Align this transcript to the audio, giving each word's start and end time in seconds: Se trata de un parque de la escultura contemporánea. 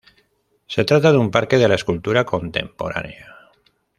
Se 0.65 0.83
trata 0.83 1.11
de 1.11 1.19
un 1.19 1.29
parque 1.29 1.59
de 1.59 1.67
la 1.67 1.75
escultura 1.75 2.25
contemporánea. 2.25 3.51